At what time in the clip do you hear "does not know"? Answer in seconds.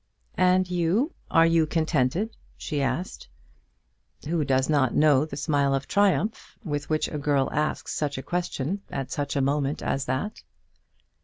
4.43-5.25